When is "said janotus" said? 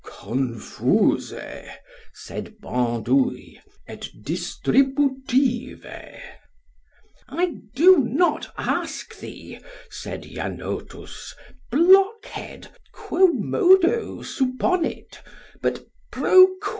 9.91-11.35